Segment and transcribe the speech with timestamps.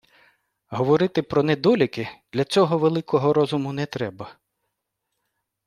[0.69, 4.35] Говорити про недоліки— для цього великого розуму не треба.